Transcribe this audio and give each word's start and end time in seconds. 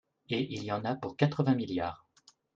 Et 0.31 0.51
il 0.51 0.63
y 0.63 0.71
en 0.71 0.83
a 0.83 0.95
pour 0.95 1.15
quatre-vingts 1.15 1.53
milliards 1.53 2.07